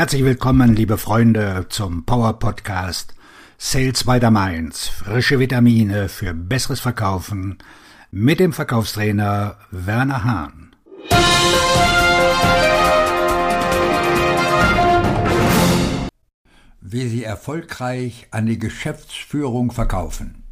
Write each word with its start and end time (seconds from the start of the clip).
Herzlich 0.00 0.24
willkommen, 0.24 0.74
liebe 0.74 0.96
Freunde, 0.96 1.66
zum 1.68 2.06
Power 2.06 2.38
Podcast 2.38 3.14
Sales 3.58 4.04
by 4.04 4.18
the 4.18 4.30
Mainz. 4.30 4.88
Frische 4.88 5.38
Vitamine 5.38 6.08
für 6.08 6.32
besseres 6.32 6.80
Verkaufen 6.80 7.58
mit 8.10 8.40
dem 8.40 8.54
Verkaufstrainer 8.54 9.58
Werner 9.70 10.24
Hahn. 10.24 10.74
Wie 16.80 17.06
Sie 17.06 17.22
erfolgreich 17.22 18.26
an 18.30 18.46
die 18.46 18.58
Geschäftsführung 18.58 19.70
verkaufen. 19.70 20.44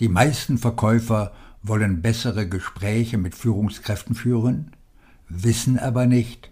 Die 0.00 0.08
meisten 0.08 0.58
Verkäufer 0.58 1.32
wollen 1.62 2.02
bessere 2.02 2.48
Gespräche 2.48 3.16
mit 3.16 3.36
Führungskräften 3.36 4.16
führen, 4.16 4.72
wissen 5.28 5.78
aber 5.78 6.06
nicht, 6.06 6.50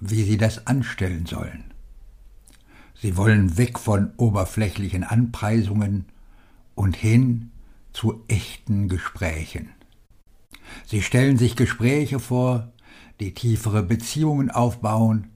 wie 0.00 0.22
sie 0.24 0.36
das 0.36 0.66
anstellen 0.66 1.26
sollen. 1.26 1.64
Sie 2.94 3.16
wollen 3.16 3.58
weg 3.58 3.78
von 3.78 4.12
oberflächlichen 4.16 5.04
Anpreisungen 5.04 6.06
und 6.74 6.96
hin 6.96 7.50
zu 7.92 8.24
echten 8.28 8.88
Gesprächen. 8.88 9.70
Sie 10.86 11.02
stellen 11.02 11.36
sich 11.36 11.56
Gespräche 11.56 12.20
vor, 12.20 12.72
die 13.20 13.32
tiefere 13.32 13.82
Beziehungen 13.82 14.50
aufbauen 14.50 15.28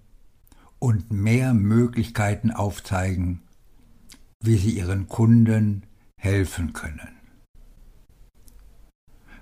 und 0.79 1.11
mehr 1.13 1.55
Möglichkeiten 1.55 2.51
aufzeigen, 2.51 3.43
wie 4.43 4.57
sie 4.57 4.71
ihren 4.71 5.09
Kunden 5.09 5.85
helfen 6.17 6.73
können. 6.73 7.09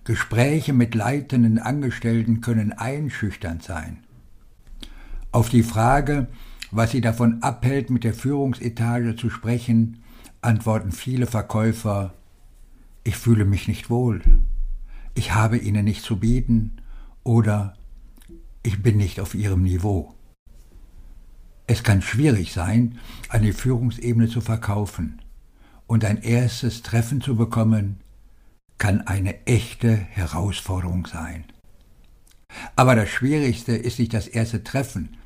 Gespräche 0.05 0.73
mit 0.73 0.95
leitenden 0.95 1.59
Angestellten 1.59 2.41
können 2.41 2.73
einschüchternd 2.73 3.63
sein. 3.63 4.05
Auf 5.31 5.51
die 5.51 5.63
Frage, 5.63 6.29
was 6.71 6.91
sie 6.91 7.01
davon 7.01 7.43
abhält, 7.43 7.91
mit 7.91 8.05
der 8.05 8.15
Führungsetage 8.15 9.17
zu 9.17 9.31
sprechen, 9.31 10.03
antworten 10.41 10.93
viele 10.93 11.27
Verkäufer 11.27 12.15
Ich 13.05 13.17
fühle 13.17 13.45
mich 13.45 13.69
nicht 13.69 13.91
wohl, 13.91 14.23
ich 15.15 15.35
habe 15.35 15.59
ihnen 15.59 15.85
nicht 15.85 16.03
zu 16.03 16.19
bieten 16.19 16.77
oder 17.25 17.75
ich 18.63 18.83
bin 18.83 18.97
nicht 18.97 19.21
auf 19.21 19.35
ihrem 19.35 19.63
Niveau. 19.65 20.15
Es 21.67 21.83
kann 21.83 22.03
schwierig 22.03 22.53
sein, 22.53 22.99
eine 23.29 23.53
Führungsebene 23.53 24.29
zu 24.29 24.41
verkaufen, 24.41 25.21
und 25.87 26.05
ein 26.05 26.19
erstes 26.19 26.83
Treffen 26.83 27.21
zu 27.21 27.35
bekommen, 27.35 28.01
kann 28.77 29.01
eine 29.01 29.45
echte 29.47 29.95
Herausforderung 29.95 31.07
sein. 31.07 31.45
Aber 32.79 32.95
das 32.95 33.09
Schwierigste 33.09 33.73
ist 33.73 33.99
nicht 33.99 34.15
das 34.15 34.29
erste 34.29 34.63
Treffen, 34.63 35.17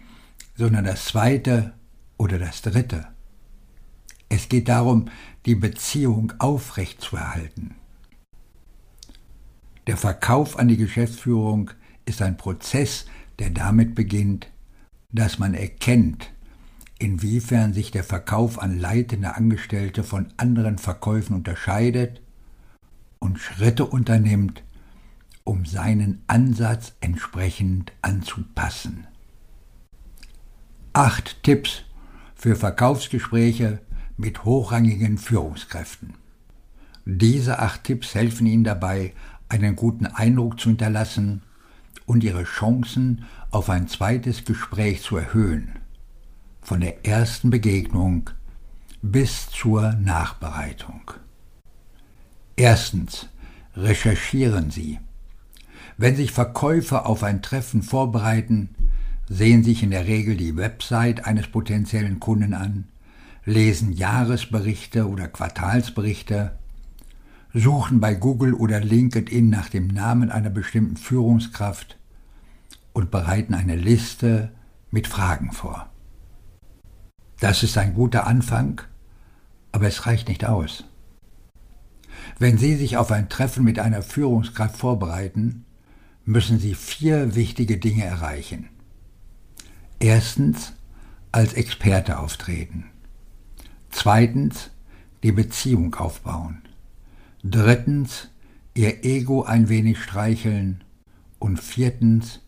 sondern 0.56 0.86
das 0.86 1.05
zweite 1.05 1.75
oder 2.17 2.39
das 2.39 2.62
dritte. 2.62 3.08
Es 4.31 4.48
geht 4.48 4.70
darum, 4.70 5.11
die 5.45 5.55
Beziehung 5.55 6.33
aufrechtzuerhalten. 6.39 7.75
Der 9.86 9.98
Verkauf 9.98 10.58
an 10.58 10.69
die 10.69 10.78
Geschäftsführung 10.78 11.70
ist 12.06 12.23
ein 12.23 12.39
Prozess, 12.39 13.05
der 13.39 13.50
damit 13.50 13.95
beginnt, 13.95 14.50
dass 15.11 15.39
man 15.39 15.53
erkennt, 15.53 16.33
inwiefern 16.98 17.75
sich 17.75 17.91
der 17.91 18.05
Verkauf 18.05 18.62
an 18.62 18.78
leitende 18.78 19.36
Angestellte 19.36 20.05
von 20.05 20.33
anderen 20.39 20.78
Verkäufen 20.78 21.36
unterscheidet 21.36 22.23
und 23.19 23.39
Schritte 23.39 23.84
unternimmt, 23.84 24.62
um 25.45 25.65
seinen 25.65 26.23
Ansatz 26.27 26.95
entsprechend 27.01 27.93
anzupassen. 28.03 29.07
Acht 30.93 31.43
Tipps 31.43 31.83
für 32.35 32.57
Verkaufsgespräche 32.57 33.81
mit 34.17 34.45
hochrangigen 34.45 35.19
Führungskräften. 35.19 36.14
Diese 37.05 37.58
acht 37.58 37.85
Tipps 37.85 38.14
helfen 38.14 38.47
Ihnen 38.47 38.64
dabei, 38.64 39.14
einen 39.48 39.75
guten 39.75 40.07
Eindruck 40.07 40.61
zu 40.61 40.69
hinterlassen 40.69 41.42
und 42.07 42.23
Ihre 42.25 42.45
Chancen 42.45 43.25
auf 43.51 43.69
ein 43.70 43.89
zweites 43.89 44.45
Gespräch 44.45 45.02
zu 45.02 45.17
erhöhen, 45.17 45.79
von 46.61 46.81
der 46.81 47.07
ersten 47.07 47.51
Begegnung 47.51 48.31
bis 49.02 49.51
zur 49.51 49.92
Nachbereitung. 49.95 51.11
Erstens. 52.57 53.29
Recherchieren 53.75 54.70
Sie. 54.70 55.01
Wenn 55.97 56.17
sich 56.17 56.33
Verkäufer 56.33 57.07
auf 57.07 57.23
ein 57.23 57.42
Treffen 57.42 57.83
vorbereiten, 57.83 58.70
sehen 59.29 59.63
sich 59.63 59.83
in 59.83 59.91
der 59.91 60.07
Regel 60.07 60.36
die 60.36 60.57
Website 60.57 61.27
eines 61.27 61.48
potenziellen 61.48 62.20
Kunden 62.20 62.55
an, 62.55 62.89
lesen 63.45 63.92
Jahresberichte 63.92 65.08
oder 65.08 65.29
Quartalsberichte, 65.29 66.58
suchen 67.55 68.01
bei 68.01 68.14
Google 68.14 68.55
oder 68.55 68.81
LinkedIn 68.81 69.51
nach 69.51 69.69
dem 69.69 69.89
Namen 69.89 70.31
einer 70.31 70.51
bestimmten 70.51 70.97
Führungskraft 70.97 71.98
und 72.92 73.11
bereiten 73.11 73.55
eine 73.55 73.77
Liste 73.77 74.52
mit 74.91 75.07
Fragen 75.07 75.52
vor. 75.52 75.89
Das 77.41 77.63
ist 77.63 77.77
ein 77.77 77.95
guter 77.95 78.27
Anfang, 78.27 78.83
aber 79.73 79.86
es 79.86 80.07
reicht 80.07 80.29
nicht 80.29 80.45
aus. 80.45 80.85
Wenn 82.39 82.58
Sie 82.58 82.77
sich 82.77 82.97
auf 82.97 83.11
ein 83.11 83.29
Treffen 83.29 83.64
mit 83.64 83.79
einer 83.79 84.02
Führungskraft 84.02 84.77
vorbereiten, 84.77 85.64
müssen 86.24 86.58
Sie 86.58 86.74
vier 86.74 87.34
wichtige 87.34 87.78
Dinge 87.78 88.05
erreichen. 88.05 88.68
Erstens 89.98 90.72
als 91.30 91.55
Experte 91.55 92.18
auftreten. 92.18 92.84
Zweitens 93.90 94.70
die 95.22 95.33
Beziehung 95.33 95.94
aufbauen. 95.94 96.62
Drittens 97.42 98.28
ihr 98.74 99.05
Ego 99.05 99.42
ein 99.42 99.68
wenig 99.68 100.02
streicheln. 100.02 100.84
Und 101.38 101.58
viertens 101.58 102.40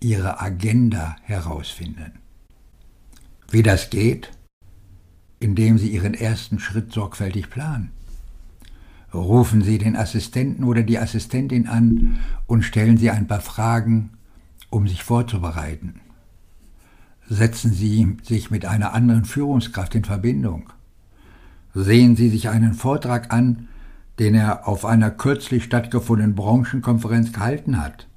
ihre 0.00 0.40
Agenda 0.40 1.16
herausfinden. 1.22 2.20
Wie 3.50 3.62
das 3.62 3.90
geht? 3.90 4.30
Indem 5.40 5.78
Sie 5.78 5.88
Ihren 5.88 6.14
ersten 6.14 6.58
Schritt 6.58 6.92
sorgfältig 6.92 7.50
planen. 7.50 7.92
Rufen 9.12 9.62
Sie 9.62 9.78
den 9.78 9.96
Assistenten 9.96 10.64
oder 10.64 10.82
die 10.82 10.98
Assistentin 10.98 11.66
an 11.66 12.18
und 12.46 12.62
stellen 12.62 12.98
Sie 12.98 13.10
ein 13.10 13.26
paar 13.26 13.40
Fragen, 13.40 14.10
um 14.70 14.86
sich 14.86 15.02
vorzubereiten. 15.02 16.00
Setzen 17.28 17.72
Sie 17.72 18.16
sich 18.22 18.50
mit 18.50 18.66
einer 18.66 18.92
anderen 18.92 19.24
Führungskraft 19.24 19.94
in 19.94 20.04
Verbindung. 20.04 20.70
Sehen 21.74 22.16
Sie 22.16 22.28
sich 22.28 22.48
einen 22.48 22.74
Vortrag 22.74 23.32
an, 23.32 23.68
den 24.18 24.34
er 24.34 24.66
auf 24.66 24.84
einer 24.84 25.10
kürzlich 25.10 25.64
stattgefundenen 25.64 26.34
Branchenkonferenz 26.34 27.32
gehalten 27.32 27.80
hat. 27.80 28.08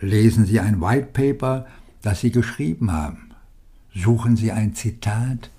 Lesen 0.00 0.44
Sie 0.44 0.60
ein 0.60 0.80
White 0.80 1.08
Paper, 1.12 1.66
das 2.02 2.20
Sie 2.20 2.30
geschrieben 2.30 2.92
haben. 2.92 3.30
Suchen 3.94 4.36
Sie 4.36 4.52
ein 4.52 4.74
Zitat 4.74 5.50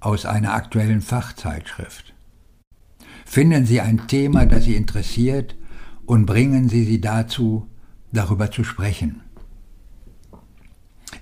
aus 0.00 0.26
einer 0.26 0.54
aktuellen 0.54 1.00
Fachzeitschrift. 1.00 2.15
Finden 3.36 3.66
Sie 3.66 3.82
ein 3.82 4.06
Thema, 4.06 4.46
das 4.46 4.64
Sie 4.64 4.76
interessiert, 4.76 5.56
und 6.06 6.24
bringen 6.24 6.70
Sie 6.70 6.84
sie 6.84 7.02
dazu, 7.02 7.68
darüber 8.10 8.50
zu 8.50 8.64
sprechen. 8.64 9.20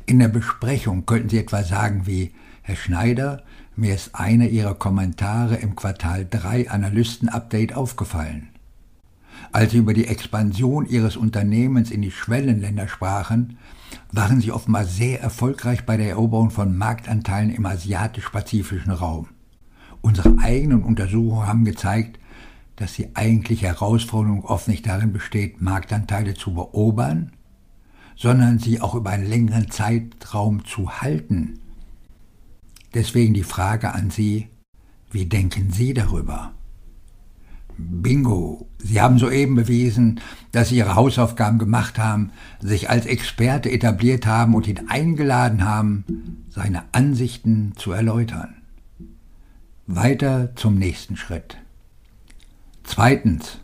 In 0.07 0.21
der 0.21 0.29
Besprechung 0.29 1.07
könnten 1.07 1.29
Sie 1.29 1.39
etwa 1.39 1.65
sagen 1.65 2.07
wie, 2.07 2.31
Herr 2.63 2.77
Schneider, 2.77 3.43
mir 3.75 3.97
ist 3.97 4.15
einer 4.15 4.47
Ihrer 4.47 4.77
Kommentare 4.77 5.57
im 5.57 5.75
Quartal 5.75 6.25
3 6.31 6.71
Analysten-Update 6.71 7.75
aufgefallen. 7.75 8.51
Als 9.51 9.73
Sie 9.73 9.79
über 9.79 9.93
die 9.93 10.07
Expansion 10.07 10.87
Ihres 10.87 11.17
Unternehmens 11.17 11.91
in 11.91 12.01
die 12.01 12.13
Schwellenländer 12.13 12.87
sprachen, 12.87 13.59
waren 14.13 14.41
Sie 14.41 14.53
offenbar 14.53 14.85
sehr 14.85 15.21
erfolgreich 15.21 15.85
bei 15.85 15.97
der 15.97 16.11
Eroberung 16.11 16.51
von 16.51 16.79
Marktanteilen 16.79 17.53
im 17.53 17.67
asiatisch-pazifischen 17.67 18.93
Raum. 18.93 19.27
Unsere 20.05 20.37
eigenen 20.39 20.83
Untersuchungen 20.83 21.47
haben 21.47 21.65
gezeigt, 21.65 22.19
dass 22.77 22.93
die 22.93 23.17
eigentliche 23.17 23.69
Herausforderung 23.69 24.45
oft 24.45 24.69
nicht 24.69 24.87
darin 24.87 25.15
besteht, 25.15 25.63
Marktanteile 25.63 26.35
zu 26.35 26.53
beobern, 26.53 27.33
sondern 28.15 28.59
sie 28.59 28.83
auch 28.83 28.95
über 28.95 29.09
einen 29.09 29.27
längeren 29.27 29.71
Zeitraum 29.71 30.67
zu 30.67 31.01
halten. 31.01 31.59
Deswegen 32.93 33.33
die 33.33 33.45
Frage 33.45 33.95
an 33.95 34.11
Sie, 34.11 34.49
wie 35.11 35.25
denken 35.25 35.71
Sie 35.73 35.95
darüber? 35.95 36.53
Bingo, 37.79 38.69
Sie 38.77 39.01
haben 39.01 39.19
soeben 39.19 39.55
bewiesen, 39.55 40.21
dass 40.53 40.69
Sie 40.69 40.77
Ihre 40.77 40.97
Hausaufgaben 40.97 41.59
gemacht 41.59 41.99
haben, 41.99 42.31
sich 42.61 42.91
als 42.91 43.07
Experte 43.07 43.71
etabliert 43.71 44.27
haben 44.27 44.55
und 44.55 44.69
ihn 44.69 44.91
eingeladen 44.91 45.65
haben, 45.65 46.45
seine 46.51 46.83
Ansichten 46.93 47.73
zu 47.77 47.93
erläutern. 47.93 48.54
Weiter 49.87 50.57
zum 50.57 50.79
nächsten 50.79 51.17
Schritt. 51.17 51.59
Zweitens. 52.85 53.59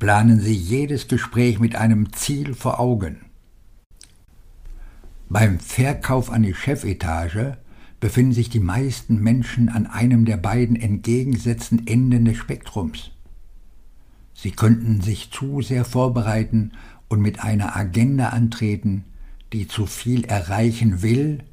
Planen 0.00 0.40
Sie 0.40 0.54
jedes 0.54 1.06
Gespräch 1.06 1.60
mit 1.60 1.76
einem 1.76 2.12
Ziel 2.12 2.54
vor 2.54 2.80
Augen. 2.80 3.20
Beim 5.28 5.60
Verkauf 5.60 6.30
an 6.30 6.42
die 6.42 6.54
Chefetage 6.54 7.58
befinden 8.00 8.32
sich 8.32 8.48
die 8.48 8.60
meisten 8.60 9.22
Menschen 9.22 9.68
an 9.68 9.86
einem 9.86 10.24
der 10.24 10.38
beiden 10.38 10.74
entgegengesetzten 10.74 11.86
Enden 11.86 12.24
des 12.24 12.38
Spektrums. 12.38 13.12
Sie 14.34 14.50
könnten 14.50 15.00
sich 15.00 15.30
zu 15.30 15.60
sehr 15.60 15.84
vorbereiten 15.84 16.72
und 17.08 17.20
mit 17.20 17.40
einer 17.40 17.76
Agenda 17.76 18.30
antreten, 18.30 19.04
die 19.52 19.68
zu 19.68 19.86
viel 19.86 20.24
erreichen 20.24 21.02
will 21.02 21.44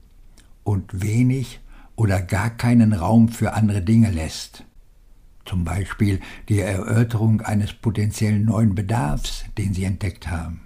und 0.63 1.03
wenig 1.03 1.59
oder 1.97 2.21
gar 2.21 2.51
keinen 2.51 2.93
Raum 2.93 3.27
für 3.27 3.53
andere 3.53 3.81
Dinge 3.81 4.11
lässt. 4.11 4.63
Zum 5.43 5.65
Beispiel 5.65 6.21
die 6.47 6.59
Erörterung 6.59 7.41
eines 7.41 7.73
potenziellen 7.73 8.45
neuen 8.45 8.75
Bedarfs, 8.75 9.43
den 9.57 9.73
Sie 9.73 9.83
entdeckt 9.83 10.29
haben. 10.29 10.61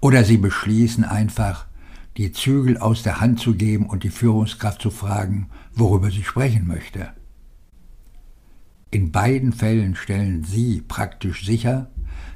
Oder 0.00 0.24
Sie 0.24 0.36
beschließen 0.36 1.04
einfach, 1.04 1.66
die 2.16 2.32
Zügel 2.32 2.76
aus 2.76 3.02
der 3.02 3.20
Hand 3.20 3.40
zu 3.40 3.54
geben 3.54 3.86
und 3.86 4.02
die 4.02 4.10
Führungskraft 4.10 4.82
zu 4.82 4.90
fragen, 4.90 5.48
worüber 5.72 6.10
sie 6.10 6.24
sprechen 6.24 6.66
möchte. 6.66 7.10
In 8.90 9.12
beiden 9.12 9.52
Fällen 9.52 9.94
stellen 9.94 10.42
Sie 10.44 10.82
praktisch 10.82 11.46
sicher, 11.46 11.88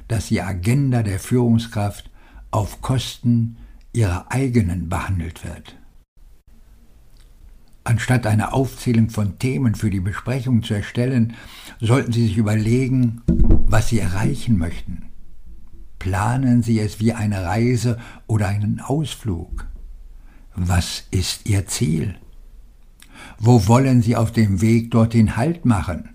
dass 0.07 0.27
die 0.27 0.41
Agenda 0.41 1.03
der 1.03 1.19
Führungskraft 1.19 2.09
auf 2.51 2.81
Kosten 2.81 3.57
ihrer 3.91 4.31
eigenen 4.31 4.87
behandelt 4.87 5.43
wird. 5.43 5.75
Anstatt 7.95 8.27
eine 8.27 8.51
Aufzählung 8.51 9.09
von 9.09 9.39
Themen 9.39 9.73
für 9.73 9.89
die 9.89 10.01
Besprechung 10.01 10.63
zu 10.63 10.73
erstellen, 10.73 11.33
sollten 11.79 12.11
Sie 12.11 12.27
sich 12.27 12.35
überlegen, 12.35 13.21
was 13.25 13.87
Sie 13.87 13.99
erreichen 13.99 14.57
möchten. 14.57 15.03
Planen 15.97 16.61
Sie 16.61 16.77
es 16.77 16.99
wie 16.99 17.13
eine 17.13 17.45
Reise 17.45 17.97
oder 18.27 18.49
einen 18.49 18.81
Ausflug. 18.81 19.65
Was 20.57 21.05
ist 21.09 21.47
Ihr 21.47 21.67
Ziel? 21.67 22.15
Wo 23.39 23.65
wollen 23.69 24.01
Sie 24.01 24.17
auf 24.17 24.33
dem 24.33 24.59
Weg 24.59 24.91
dorthin 24.91 25.37
Halt 25.37 25.63
machen? 25.63 26.09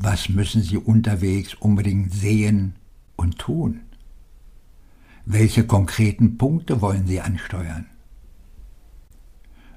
Was 0.00 0.28
müssen 0.28 0.64
Sie 0.64 0.78
unterwegs 0.78 1.54
unbedingt 1.54 2.12
sehen 2.12 2.74
und 3.14 3.38
tun? 3.38 3.82
Welche 5.24 5.64
konkreten 5.64 6.38
Punkte 6.38 6.80
wollen 6.80 7.06
Sie 7.06 7.20
ansteuern? 7.20 7.86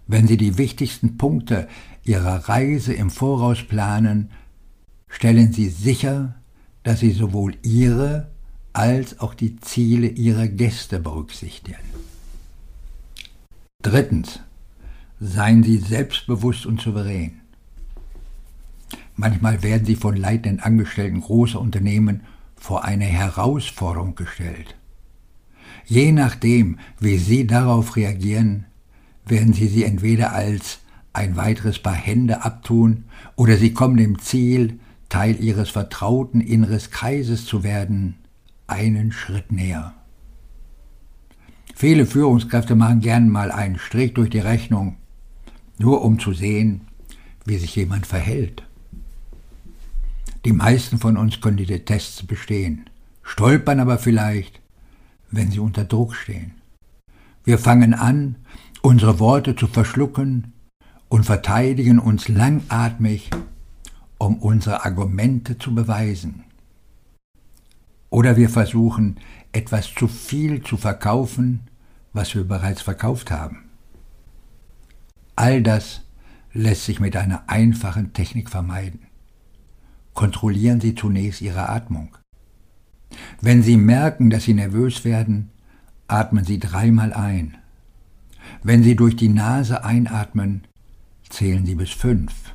Wenn 0.08 0.28
Sie 0.28 0.38
die 0.38 0.58
wichtigsten 0.58 1.18
Punkte 1.18 1.68
Ihrer 2.04 2.50
Reise 2.50 2.94
im 2.94 3.10
Voraus 3.10 3.64
planen, 3.64 4.32
stellen 5.08 5.54
Sie 5.54 5.70
sicher, 5.70 6.36
dass 6.84 7.00
Sie 7.00 7.12
sowohl 7.12 7.56
Ihre 7.64 8.32
als 8.74 9.20
auch 9.20 9.34
die 9.34 9.60
Ziele 9.60 10.08
Ihrer 10.08 10.48
Gäste 10.48 11.00
berücksichtigen. 11.00 11.78
Drittens. 13.82 14.40
Seien 15.20 15.64
Sie 15.64 15.78
selbstbewusst 15.78 16.66
und 16.66 16.82
souverän. 16.82 17.40
Manchmal 19.16 19.64
werden 19.64 19.86
Sie 19.86 19.96
von 19.96 20.18
leitenden 20.18 20.60
Angestellten 20.60 21.22
großer 21.22 21.62
Unternehmen 21.62 22.24
vor 22.58 22.84
eine 22.84 23.06
Herausforderung 23.06 24.16
gestellt. 24.16 24.76
Je 25.86 26.12
nachdem, 26.12 26.80
wie 27.00 27.18
Sie 27.18 27.48
darauf 27.48 27.96
reagieren, 27.96 28.66
werden 29.26 29.54
Sie 29.54 29.68
sie 29.68 29.84
entweder 29.84 30.34
als 30.34 30.80
ein 31.14 31.36
weiteres 31.36 31.80
Paar 31.80 31.96
Hände 31.96 32.44
abtun 32.44 33.06
oder 33.36 33.58
Sie 33.58 33.74
kommen 33.74 33.98
dem 33.98 34.20
Ziel, 34.20 34.80
Teil 35.10 35.40
Ihres 35.40 35.70
vertrauten 35.70 36.42
inneres 36.42 36.90
Kreises 36.90 37.46
zu 37.46 37.64
werden, 37.64 38.16
einen 38.68 39.12
Schritt 39.12 39.52
näher. 39.52 39.94
Viele 41.76 42.06
Führungskräfte 42.06 42.76
machen 42.76 43.00
gern 43.00 43.30
mal 43.30 43.52
einen 43.52 43.78
Strich 43.78 44.14
durch 44.14 44.30
die 44.30 44.40
Rechnung, 44.40 44.98
nur 45.78 46.04
um 46.04 46.20
zu 46.20 46.34
sehen, 46.34 46.82
wie 47.46 47.58
sich 47.58 47.76
jemand 47.76 48.06
verhält. 48.06 48.64
Die 50.46 50.54
meisten 50.54 50.98
von 50.98 51.18
uns 51.18 51.42
können 51.42 51.58
diese 51.58 51.84
Tests 51.86 52.24
bestehen, 52.24 52.90
stolpern 53.22 53.80
aber 53.80 53.98
vielleicht, 53.98 54.60
wenn 55.32 55.52
sie 55.52 55.60
unter 55.60 55.86
Druck 55.86 56.16
stehen. 56.16 56.52
Wir 57.44 57.58
fangen 57.58 57.94
an, 57.94 58.36
unsere 58.84 59.18
Worte 59.20 59.56
zu 59.56 59.68
verschlucken 59.68 60.54
und 61.08 61.24
verteidigen 61.24 62.00
uns 62.00 62.28
langatmig, 62.28 63.30
um 64.18 64.38
unsere 64.40 64.84
Argumente 64.86 65.58
zu 65.58 65.74
beweisen. 65.74 66.44
Oder 68.10 68.36
wir 68.36 68.50
versuchen, 68.50 69.20
etwas 69.54 69.96
zu 69.96 70.08
viel 70.08 70.64
zu 70.64 70.76
verkaufen, 70.76 71.62
was 72.12 72.36
wir 72.36 72.44
bereits 72.44 72.82
verkauft 72.82 73.32
haben. 73.32 73.70
All 75.36 75.64
das 75.64 76.02
lässt 76.52 76.86
sich 76.86 77.00
mit 77.00 77.16
einer 77.16 77.44
einfachen 77.48 78.14
Technik 78.14 78.50
vermeiden. 78.50 79.08
Kontrollieren 80.14 80.82
Sie 80.82 80.94
zunächst 80.94 81.42
Ihre 81.42 81.70
Atmung. 81.70 82.18
Wenn 83.42 83.64
Sie 83.64 83.78
merken, 83.78 84.30
dass 84.30 84.44
Sie 84.44 84.54
nervös 84.54 85.06
werden, 85.06 85.52
atmen 86.08 86.44
Sie 86.44 86.60
dreimal 86.60 87.14
ein. 87.14 87.58
Wenn 88.64 88.82
Sie 88.82 88.96
durch 88.96 89.18
die 89.18 89.28
Nase 89.28 89.84
einatmen, 89.84 90.64
zählen 91.30 91.66
Sie 91.66 91.76
bis 91.76 91.90
fünf. 91.90 92.54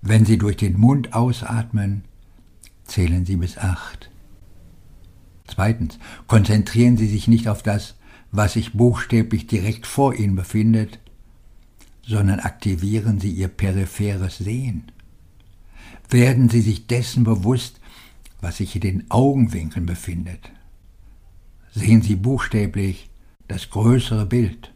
Wenn 0.00 0.24
Sie 0.24 0.38
durch 0.38 0.56
den 0.56 0.78
Mund 0.78 1.12
ausatmen, 1.12 2.04
zählen 2.84 3.26
Sie 3.26 3.36
bis 3.36 3.58
acht. 3.58 4.10
Zweitens, 5.46 5.98
konzentrieren 6.26 6.96
Sie 6.96 7.06
sich 7.06 7.28
nicht 7.28 7.46
auf 7.48 7.62
das, 7.62 7.96
was 8.30 8.54
sich 8.54 8.72
buchstäblich 8.72 9.46
direkt 9.46 9.86
vor 9.86 10.14
Ihnen 10.14 10.34
befindet, 10.34 10.98
sondern 12.06 12.40
aktivieren 12.40 13.20
Sie 13.20 13.30
Ihr 13.30 13.48
peripheres 13.48 14.38
Sehen. 14.38 14.90
Werden 16.08 16.48
Sie 16.48 16.62
sich 16.62 16.86
dessen 16.86 17.24
bewusst, 17.24 17.80
was 18.40 18.56
sich 18.56 18.74
in 18.74 18.80
den 18.80 19.10
Augenwinkeln 19.10 19.84
befindet. 19.84 20.50
Sehen 21.70 22.00
Sie 22.00 22.16
buchstäblich 22.16 23.10
das 23.46 23.68
größere 23.68 24.24
Bild. 24.24 24.71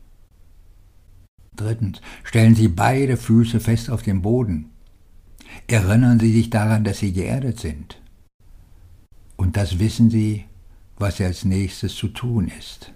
Drittens, 1.57 2.01
stellen 2.23 2.55
Sie 2.55 2.69
beide 2.69 3.17
Füße 3.17 3.61
fest 3.61 3.91
auf 3.91 4.03
den 4.03 4.23
Boden. 4.23 4.71
Erinnern 5.67 6.21
Sie 6.21 6.33
sich 6.33 6.51
daran, 6.51 6.85
dass 6.85 6.99
Sie 6.99 7.13
geerdet 7.13 7.59
sind. 7.59 8.01
Und 9.37 9.57
das 9.57 9.79
wissen 9.79 10.11
Sie, 10.11 10.45
was 10.99 11.21
als 11.21 11.45
nächstes 11.45 11.95
zu 11.95 12.09
tun 12.09 12.49
ist. 12.59 12.93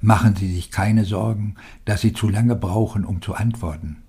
Machen 0.00 0.36
Sie 0.36 0.52
sich 0.52 0.70
keine 0.70 1.04
Sorgen, 1.04 1.56
dass 1.84 2.00
Sie 2.00 2.12
zu 2.12 2.28
lange 2.28 2.56
brauchen, 2.56 3.04
um 3.04 3.20
zu 3.20 3.34
antworten. 3.34 4.02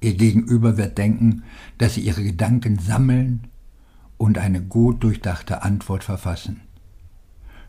Ihr 0.00 0.14
Gegenüber 0.14 0.76
wird 0.76 0.98
denken, 0.98 1.42
dass 1.78 1.94
Sie 1.94 2.02
Ihre 2.02 2.22
Gedanken 2.22 2.78
sammeln 2.78 3.48
und 4.16 4.38
eine 4.38 4.62
gut 4.62 5.02
durchdachte 5.02 5.62
Antwort 5.62 6.04
verfassen. 6.04 6.60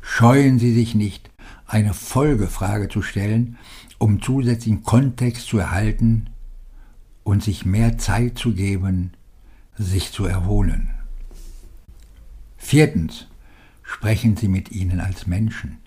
Scheuen 0.02 0.60
Sie 0.60 0.74
sich 0.74 0.96
nicht, 0.96 1.29
eine 1.70 1.94
Folgefrage 1.94 2.90
zu 2.90 3.02
stellen, 3.02 3.58
um 4.00 4.22
zusätzlichen 4.22 4.84
Kontext 4.84 5.48
zu 5.48 5.60
erhalten 5.60 6.30
und 7.24 7.44
sich 7.44 7.66
mehr 7.66 7.98
Zeit 7.98 8.38
zu 8.38 8.54
geben, 8.54 9.12
sich 9.78 10.12
zu 10.12 10.26
erholen. 10.26 10.90
Viertens. 12.58 13.28
Sprechen 13.84 14.38
Sie 14.38 14.48
mit 14.48 14.72
ihnen 14.72 15.00
als 15.00 15.26
Menschen. 15.26 15.80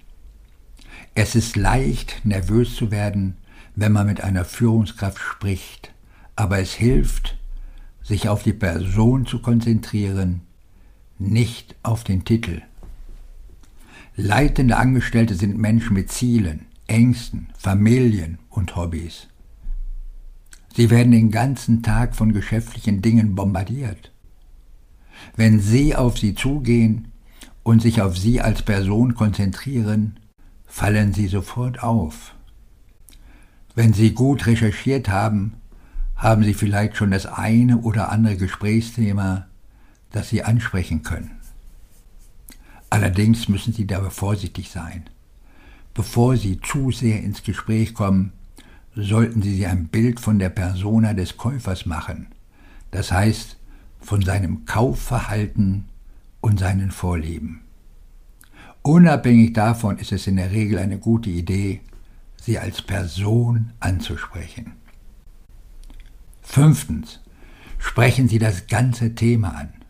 Es 1.15 1.37
ist 1.37 1.55
leicht, 1.55 2.25
nervös 2.25 2.75
zu 2.75 2.91
werden, 2.91 3.37
wenn 3.77 3.93
man 3.93 4.07
mit 4.07 4.23
einer 4.23 4.45
Führungskraft 4.45 5.19
spricht, 5.19 5.93
aber 6.35 6.59
es 6.59 6.75
hilft, 6.75 7.39
sich 8.03 8.29
auf 8.29 8.43
die 8.43 8.53
Person 8.53 9.25
zu 9.25 9.41
konzentrieren, 9.41 10.41
nicht 11.19 11.77
auf 11.85 12.03
den 12.03 12.25
Titel. 12.25 12.63
Leitende 14.15 14.77
Angestellte 14.77 15.35
sind 15.35 15.57
Menschen 15.57 15.95
mit 15.95 16.13
Zielen, 16.13 16.67
Ängsten, 16.87 17.49
Familien 17.57 18.39
und 18.51 18.77
Hobbys. 18.77 19.29
Sie 20.77 20.91
werden 20.91 21.13
den 21.13 21.31
ganzen 21.31 21.83
Tag 21.83 22.15
von 22.15 22.35
geschäftlichen 22.35 23.01
Dingen 23.01 23.35
bombardiert. 23.35 24.13
Wenn 25.35 25.61
Sie 25.61 25.97
auf 25.97 26.19
sie 26.19 26.35
zugehen 26.35 27.09
und 27.63 27.81
sich 27.81 28.03
auf 28.03 28.19
Sie 28.19 28.43
als 28.43 28.63
Person 28.63 29.15
konzentrieren, 29.15 30.21
fallen 30.67 31.15
sie 31.15 31.29
sofort 31.29 31.83
auf. 31.83 32.35
Wenn 33.75 33.95
Sie 33.95 34.13
gut 34.13 34.47
recherchiert 34.47 35.09
haben, 35.09 35.55
haben 36.17 36.45
Sie 36.45 36.55
vielleicht 36.55 36.97
schon 36.97 37.13
das 37.13 37.25
eine 37.25 37.79
oder 37.79 38.13
andere 38.13 38.37
Gesprächsthema, 38.37 39.47
das 40.11 40.29
Sie 40.29 40.43
ansprechen 40.43 41.03
können. 41.03 41.42
Allerdings 42.93 43.49
müssen 43.49 43.73
Sie 43.73 43.87
dabei 43.87 44.11
vorsichtig 44.11 44.69
sein. 44.69 45.05
Bevor 45.95 46.37
Sie 46.37 46.61
zu 46.61 46.91
sehr 46.91 47.23
ins 47.23 47.43
Gespräch 47.43 47.95
kommen, 47.95 48.35
sollten 48.95 49.41
Sie 49.41 49.57
sich 49.57 49.67
ein 49.67 49.87
Bild 49.87 50.21
von 50.21 50.39
der 50.39 50.51
Persona 50.51 51.15
des 51.15 51.39
Käufers 51.39 51.87
machen, 51.87 52.27
das 52.91 53.11
heißt 53.11 53.57
von 53.99 54.21
seinem 54.21 54.67
Kaufverhalten 54.67 55.87
und 56.43 56.61
seinen 56.61 56.91
Vorlieben. 56.91 57.63
Unabhängig 58.83 59.55
davon 59.55 59.97
ist 59.97 60.13
es 60.13 60.27
in 60.27 60.37
der 60.37 60.51
Regel 60.51 60.79
eine 60.79 60.99
gute 60.99 61.31
Idee, 61.31 61.81
sie 62.37 62.59
als 62.59 62.83
Person 62.83 63.73
anzusprechen. 63.81 64.73
Fünftens. 66.43 67.21
Sprechen 67.79 68.29
Sie 68.29 68.39
das 68.39 68.67
ganze 68.67 69.15
Thema 69.15 69.57
an. 69.57 69.82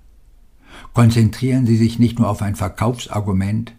Konzentrieren 0.93 1.67
Sie 1.67 1.77
sich 1.77 1.99
nicht 1.99 2.19
nur 2.19 2.29
auf 2.29 2.43
ein 2.43 2.57
Verkaufsargument, 2.57 3.75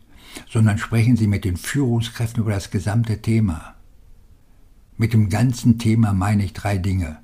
sondern 0.50 0.78
sprechen 0.78 1.16
Sie 1.16 1.28
mit 1.28 1.46
den 1.46 1.58
Führungskräften 1.58 2.42
über 2.42 2.52
das 2.52 2.72
gesamte 2.72 3.22
Thema. 3.22 3.76
Mit 4.98 5.14
dem 5.14 5.30
ganzen 5.30 5.80
Thema 5.80 6.14
meine 6.14 6.44
ich 6.44 6.54
drei 6.54 6.78
Dinge. 6.78 7.20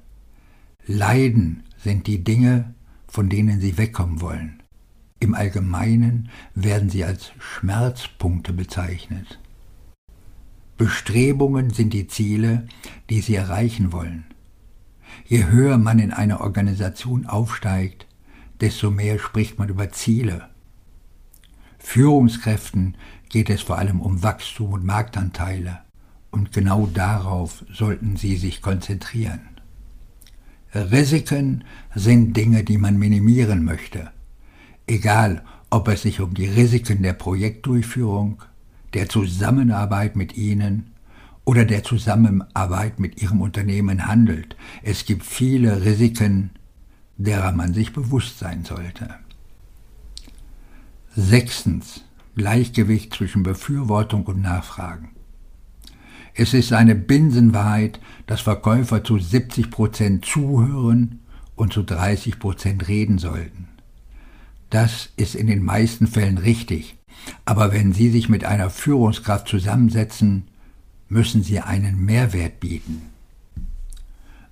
Leiden 0.86 1.64
sind 1.78 2.08
die 2.08 2.24
Dinge, 2.24 2.74
von 3.08 3.30
denen 3.30 3.62
Sie 3.62 3.78
wegkommen 3.78 4.22
wollen. 4.22 4.60
Im 5.20 5.34
Allgemeinen 5.36 6.30
werden 6.56 6.90
sie 6.90 7.04
als 7.04 7.32
Schmerzpunkte 7.40 8.54
bezeichnet. 8.54 9.40
Bestrebungen 10.78 11.72
sind 11.72 11.94
die 11.94 12.08
Ziele, 12.08 12.68
die 13.10 13.20
Sie 13.20 13.36
erreichen 13.36 13.92
wollen. 13.92 14.26
Je 15.26 15.46
höher 15.48 15.78
man 15.78 16.00
in 16.00 16.14
einer 16.14 16.40
Organisation 16.40 17.26
aufsteigt, 17.26 18.08
desto 18.62 18.92
mehr 18.92 19.20
spricht 19.20 19.60
man 19.60 19.70
über 19.70 19.92
Ziele. 19.92 20.50
Führungskräften 21.78 22.96
geht 23.30 23.50
es 23.50 23.62
vor 23.62 23.78
allem 23.78 24.02
um 24.02 24.22
Wachstum 24.22 24.74
und 24.74 24.86
Marktanteile, 24.86 25.80
und 26.32 26.52
genau 26.52 26.88
darauf 26.88 27.64
sollten 27.72 28.16
sie 28.16 28.36
sich 28.36 28.62
konzentrieren. 28.62 29.42
Risiken 30.74 31.64
sind 31.96 32.38
Dinge, 32.38 32.64
die 32.64 32.78
man 32.78 33.00
minimieren 33.00 33.64
möchte, 33.64 34.12
egal 34.86 35.44
ob 35.72 35.88
es 35.88 36.04
sich 36.04 36.20
um 36.20 36.34
die 36.34 36.46
Risiken 36.46 37.02
der 37.02 37.14
Projektdurchführung, 37.14 38.44
der 38.94 39.10
Zusammenarbeit 39.10 40.16
mit 40.16 40.38
Ihnen 40.38 40.92
oder 41.46 41.66
der 41.66 41.84
Zusammenarbeit 41.84 43.00
mit 43.00 43.22
Ihrem 43.22 43.42
Unternehmen 43.42 44.08
handelt. 44.08 44.56
Es 44.84 45.06
gibt 45.06 45.24
viele 45.24 45.84
Risiken, 45.86 46.52
derer 47.20 47.52
man 47.52 47.74
sich 47.74 47.94
bewusst 47.94 48.40
sein 48.40 48.66
sollte. 48.66 49.14
Sechstens. 51.16 52.04
Gleichgewicht 52.36 53.14
zwischen 53.14 53.44
Befürwortung 53.44 54.24
und 54.24 54.42
Nachfragen. 54.42 55.10
Es 56.34 56.54
ist 56.54 56.72
eine 56.72 56.96
Binsenwahrheit, 56.96 58.00
dass 58.28 58.40
Verkäufer 58.40 59.04
zu 59.04 59.20
70 59.20 59.70
Prozent 59.70 60.24
zuhören 60.24 61.20
und 61.58 61.74
zu 61.74 61.84
30 61.84 62.40
Prozent 62.40 62.88
reden 62.88 63.18
sollten. 63.18 63.68
Das 64.70 65.10
ist 65.18 65.36
in 65.36 65.48
den 65.48 65.64
meisten 65.66 66.08
Fällen 66.08 66.38
richtig, 66.38 66.98
aber 67.44 67.74
wenn 67.74 67.92
Sie 67.92 68.10
sich 68.10 68.30
mit 68.30 68.46
einer 68.46 68.70
Führungskraft 68.70 69.50
zusammensetzen, 69.50 70.48
müssen 71.10 71.44
Sie 71.44 71.60
einen 71.60 72.06
Mehrwert 72.06 72.62
bieten. 72.62 73.09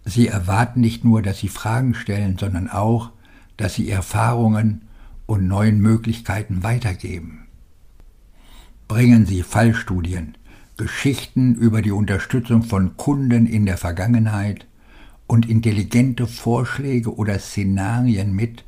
Sie 0.09 0.29
erwarten 0.29 0.79
nicht 0.79 1.03
nur, 1.03 1.21
dass 1.21 1.39
Sie 1.39 1.49
Fragen 1.49 1.93
stellen, 1.93 2.37
sondern 2.37 2.69
auch, 2.69 3.11
dass 3.57 3.75
Sie 3.75 3.89
Erfahrungen 3.89 4.83
und 5.25 5.47
neuen 5.47 5.81
Möglichkeiten 5.81 6.63
weitergeben. 6.63 7.47
Bringen 8.87 9.25
Sie 9.25 9.43
Fallstudien, 9.43 10.37
Geschichten 10.77 11.55
über 11.55 11.81
die 11.81 11.91
Unterstützung 11.91 12.63
von 12.63 12.95
Kunden 12.95 13.47
in 13.47 13.65
der 13.65 13.75
Vergangenheit 13.75 14.65
und 15.27 15.49
intelligente 15.49 16.25
Vorschläge 16.25 17.13
oder 17.13 17.37
Szenarien 17.37 18.33
mit, 18.33 18.63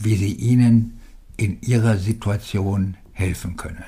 wie 0.00 0.16
sie 0.16 0.32
ihnen 0.32 0.98
in 1.36 1.60
ihrer 1.62 1.96
Situation 1.96 2.96
helfen 3.12 3.54
können. 3.54 3.84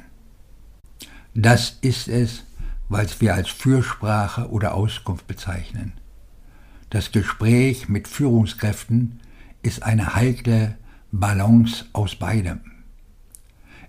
Das 1.35 1.77
ist 1.81 2.07
es, 2.07 2.45
was 2.89 3.21
wir 3.21 3.35
als 3.35 3.49
Fürsprache 3.49 4.49
oder 4.49 4.75
Auskunft 4.75 5.27
bezeichnen. 5.27 5.93
Das 6.95 7.11
Gespräch 7.11 7.89
mit 7.89 8.07
Führungskräften 8.07 9.19
ist 9.63 9.83
eine 9.83 10.15
heikle 10.15 10.77
Balance 11.11 11.87
aus 11.93 12.15
beidem. 12.15 12.61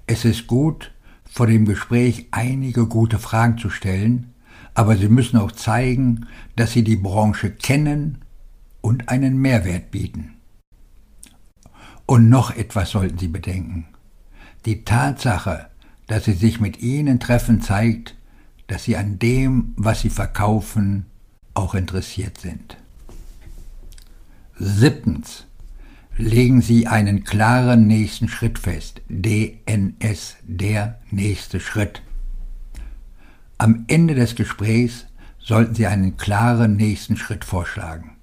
Es 0.08 0.26
ist 0.26 0.48
gut, 0.48 0.92
vor 1.24 1.46
dem 1.46 1.66
Gespräch 1.66 2.26
einige 2.32 2.88
gute 2.88 3.20
Fragen 3.20 3.60
zu 3.60 3.70
stellen, 3.70 4.34
aber 4.74 4.98
Sie 4.98 5.08
müssen 5.08 5.38
auch 5.38 5.52
zeigen, 5.52 6.26
dass 6.56 6.72
Sie 6.72 6.84
die 6.84 6.96
Branche 6.96 7.52
kennen 7.52 8.24
und 8.82 9.08
einen 9.08 9.38
Mehrwert 9.38 9.92
bieten. 9.92 10.38
Und 12.08 12.28
noch 12.28 12.56
etwas 12.56 12.90
sollten 12.90 13.20
Sie 13.20 13.28
bedenken. 13.28 13.86
Die 14.66 14.84
Tatsache, 14.84 15.68
dass 16.08 16.26
Sie 16.26 16.34
sich 16.34 16.60
mit 16.60 16.82
Ihnen 16.82 17.20
treffen, 17.20 17.62
zeigt, 17.62 18.16
dass 18.66 18.86
Sie 18.86 18.98
an 18.98 19.20
dem, 19.20 19.76
was 19.76 20.02
Sie 20.02 20.10
verkaufen, 20.10 21.06
auch 21.54 21.76
interessiert 21.76 22.40
sind. 22.40 22.78
Siebtens 24.58 25.48
legen 26.16 26.62
Sie 26.62 26.88
einen 26.88 27.26
klaren 27.26 27.88
nächsten 27.88 28.30
Schritt 28.30 28.58
fest. 28.58 29.02
DNS, 29.10 30.38
der 30.44 31.02
nächste 31.12 31.60
Schritt. 31.60 32.02
Am 33.58 33.84
Ende 33.88 34.16
des 34.16 34.36
Gesprächs 34.36 35.08
sollten 35.40 35.76
Sie 35.76 35.88
einen 35.88 36.16
klaren 36.16 36.78
nächsten 36.78 37.18
Schritt 37.18 37.44
vorschlagen. 37.44 38.16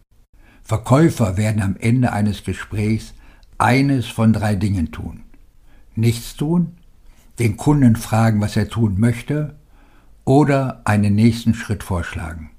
Verkäufer 0.63 1.37
werden 1.37 1.61
am 1.61 1.77
Ende 1.79 2.15
eines 2.15 2.45
Gesprächs 2.45 3.13
eines 3.59 4.07
von 4.07 4.33
drei 4.33 4.55
Dingen 4.55 4.91
tun. 4.91 5.25
Nichts 5.95 6.35
tun, 6.35 6.79
den 7.41 7.59
Kunden 7.59 7.97
fragen, 7.97 8.41
was 8.41 8.57
er 8.57 8.71
tun 8.71 8.99
möchte, 8.99 9.55
oder 10.25 10.81
einen 10.85 11.15
nächsten 11.15 11.53
Schritt 11.53 11.83
vorschlagen. 11.83 12.53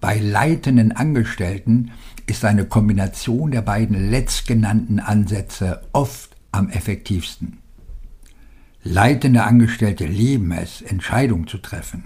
Bei 0.00 0.18
leitenden 0.18 0.92
Angestellten 0.92 1.92
ist 2.26 2.44
eine 2.44 2.66
Kombination 2.66 3.50
der 3.50 3.62
beiden 3.62 4.10
letztgenannten 4.10 5.00
Ansätze 5.00 5.82
oft 5.92 6.36
am 6.52 6.68
effektivsten. 6.68 7.58
Leitende 8.82 9.44
Angestellte 9.44 10.06
lieben 10.06 10.52
es, 10.52 10.82
Entscheidungen 10.82 11.46
zu 11.46 11.58
treffen. 11.58 12.04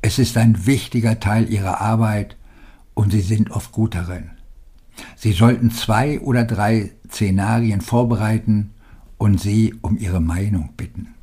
Es 0.00 0.18
ist 0.18 0.36
ein 0.36 0.66
wichtiger 0.66 1.20
Teil 1.20 1.50
ihrer 1.50 1.80
Arbeit 1.80 2.36
und 2.94 3.12
sie 3.12 3.20
sind 3.20 3.50
oft 3.50 3.72
gut 3.72 3.94
darin. 3.94 4.30
Sie 5.16 5.32
sollten 5.32 5.70
zwei 5.70 6.20
oder 6.20 6.44
drei 6.44 6.92
Szenarien 7.08 7.80
vorbereiten 7.80 8.70
und 9.16 9.40
sie 9.40 9.74
um 9.82 9.96
ihre 9.98 10.20
Meinung 10.20 10.70
bitten. 10.76 11.14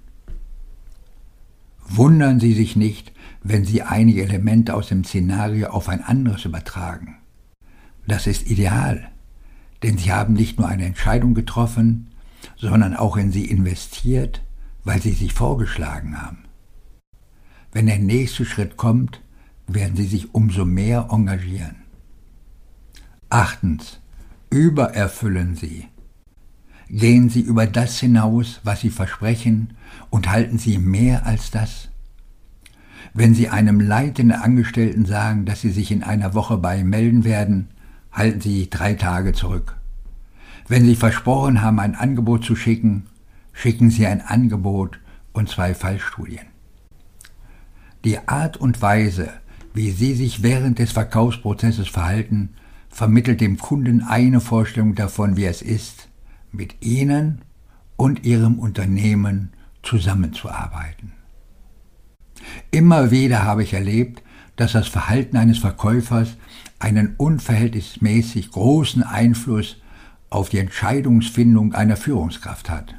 Wundern 1.88 2.40
Sie 2.40 2.54
sich 2.54 2.76
nicht, 2.76 3.12
wenn 3.48 3.64
Sie 3.64 3.84
einige 3.84 4.24
Elemente 4.24 4.74
aus 4.74 4.88
dem 4.88 5.04
Szenario 5.04 5.68
auf 5.68 5.88
ein 5.88 6.04
anderes 6.04 6.46
übertragen. 6.46 7.18
Das 8.08 8.26
ist 8.26 8.50
ideal, 8.50 9.12
denn 9.84 10.00
Sie 10.00 10.12
haben 10.12 10.34
nicht 10.34 10.58
nur 10.58 10.68
eine 10.68 10.86
Entscheidung 10.86 11.36
getroffen, 11.36 12.08
sondern 12.58 12.96
auch 12.96 13.18
in 13.18 13.32
sie 13.32 13.46
investiert, 13.46 14.42
weil 14.84 15.00
Sie 15.00 15.12
sich 15.12 15.34
vorgeschlagen 15.34 16.20
haben. 16.20 16.46
Wenn 17.72 17.86
der 17.86 18.00
nächste 18.00 18.46
Schritt 18.46 18.78
kommt, 18.78 19.22
werden 19.68 19.96
Sie 19.96 20.08
sich 20.08 20.34
umso 20.34 20.66
mehr 20.66 21.10
engagieren. 21.12 21.76
Achtens, 23.30 24.00
übererfüllen 24.50 25.56
Sie. 25.56 25.88
Gehen 26.90 27.30
Sie 27.30 27.42
über 27.42 27.68
das 27.68 28.00
hinaus, 28.00 28.60
was 28.64 28.82
Sie 28.82 28.90
versprechen, 28.90 29.76
und 30.10 30.32
halten 30.32 30.58
Sie 30.58 30.80
mehr 30.80 31.28
als 31.28 31.52
das. 31.52 31.90
Wenn 33.18 33.34
Sie 33.34 33.48
einem 33.48 33.80
leitenden 33.80 34.38
Angestellten 34.38 35.06
sagen, 35.06 35.46
dass 35.46 35.62
Sie 35.62 35.72
sich 35.72 35.90
in 35.90 36.04
einer 36.04 36.34
Woche 36.34 36.58
bei 36.58 36.80
ihm 36.80 36.90
melden 36.90 37.24
werden, 37.24 37.70
halten 38.12 38.42
Sie 38.42 38.70
drei 38.70 38.96
Tage 38.96 39.32
zurück. 39.32 39.78
Wenn 40.68 40.84
Sie 40.84 40.98
versprochen 40.98 41.62
haben, 41.62 41.80
ein 41.80 41.96
Angebot 41.96 42.44
zu 42.44 42.58
schicken, 42.58 43.06
schicken 43.54 43.90
Sie 43.90 44.06
ein 44.06 44.20
Angebot 44.20 45.00
und 45.32 45.48
zwei 45.48 45.74
Fallstudien. 45.74 46.46
Die 48.04 48.28
Art 48.28 48.58
und 48.58 48.82
Weise, 48.82 49.30
wie 49.74 49.92
Sie 49.92 50.14
sich 50.14 50.44
während 50.44 50.80
des 50.80 50.92
Verkaufsprozesses 50.92 51.88
verhalten, 51.88 52.50
vermittelt 52.90 53.40
dem 53.40 53.58
Kunden 53.58 54.04
eine 54.04 54.42
Vorstellung 54.42 54.94
davon, 54.94 55.38
wie 55.38 55.46
es 55.46 55.62
ist, 55.62 56.10
mit 56.52 56.84
Ihnen 56.84 57.44
und 57.96 58.26
Ihrem 58.26 58.60
Unternehmen 58.60 59.54
zusammenzuarbeiten. 59.84 61.14
Immer 62.72 63.12
wieder 63.12 63.44
habe 63.44 63.64
ich 63.64 63.74
erlebt, 63.74 64.24
dass 64.56 64.74
das 64.74 64.88
Verhalten 64.88 65.38
eines 65.38 65.58
Verkäufers 65.58 66.38
einen 66.80 67.16
unverhältnismäßig 67.18 68.52
großen 68.52 69.04
Einfluss 69.04 69.78
auf 70.30 70.50
die 70.50 70.60
Entscheidungsfindung 70.60 71.74
einer 71.74 71.98
Führungskraft 71.98 72.70
hat. 72.70 72.96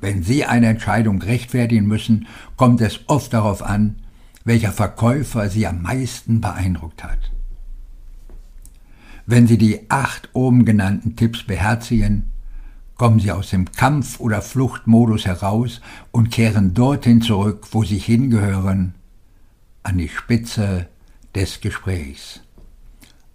Wenn 0.00 0.22
Sie 0.22 0.44
eine 0.44 0.66
Entscheidung 0.66 1.22
rechtfertigen 1.22 1.86
müssen, 1.86 2.26
kommt 2.56 2.80
es 2.80 3.00
oft 3.06 3.32
darauf 3.32 3.62
an, 3.62 3.96
welcher 4.44 4.72
Verkäufer 4.72 5.48
Sie 5.48 5.66
am 5.66 5.82
meisten 5.82 6.40
beeindruckt 6.40 7.04
hat. 7.04 7.30
Wenn 9.26 9.46
Sie 9.46 9.58
die 9.58 9.88
acht 9.88 10.30
oben 10.32 10.64
genannten 10.64 11.14
Tipps 11.14 11.44
beherzigen, 11.44 12.31
kommen 13.02 13.18
Sie 13.18 13.32
aus 13.32 13.50
dem 13.50 13.64
Kampf- 13.72 14.20
oder 14.20 14.40
Fluchtmodus 14.42 15.26
heraus 15.26 15.80
und 16.12 16.30
kehren 16.30 16.72
dorthin 16.72 17.20
zurück, 17.20 17.66
wo 17.72 17.82
Sie 17.82 17.98
hingehören, 17.98 18.94
an 19.82 19.98
die 19.98 20.08
Spitze 20.08 20.86
des 21.34 21.60
Gesprächs. 21.60 22.42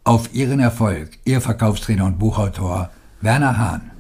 Auf 0.05 0.33
Ihren 0.33 0.61
Erfolg, 0.61 1.19
Ihr 1.25 1.41
Verkaufstrainer 1.41 2.05
und 2.05 2.17
Buchautor 2.17 2.91
Werner 3.19 3.57
Hahn. 3.57 3.91